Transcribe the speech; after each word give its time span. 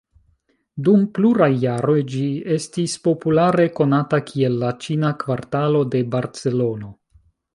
Dum 0.85 1.01
pluraj 1.17 1.49
jaroj 1.63 1.97
ĝi 2.13 2.23
estis 2.55 2.95
populare 3.09 3.67
konata 3.81 4.21
kiel 4.31 4.57
la 4.65 4.73
Ĉina 4.85 5.13
Kvartalo 5.25 5.83
de 5.97 6.05
Barcelono. 6.17 6.91